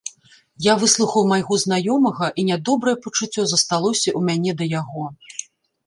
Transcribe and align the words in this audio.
Я 0.67 0.73
выслухаў 0.83 1.27
майго 1.33 1.59
знаёмага, 1.65 2.25
і 2.31 2.41
нядобрае 2.49 2.95
пачуццё 3.07 3.47
засталося 3.55 4.09
ў 4.17 4.33
мяне 4.33 4.51
да 4.61 4.65
яго. 4.79 5.05